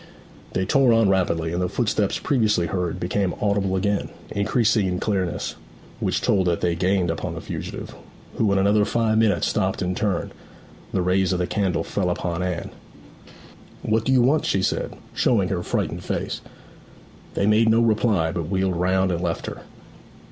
[0.53, 5.57] They tore on rapidly, and the footsteps previously heard became audible again, increasing in clearness,
[5.99, 7.93] which told that they gained upon the fugitive,
[8.37, 10.33] who in another five minutes stopped and turned.
[10.91, 12.71] The rays of the candle fell upon Anne.
[13.83, 16.41] 'What do you want?' she said, showing her frightened face.
[17.35, 19.61] They made no reply, but wheeled round and left her.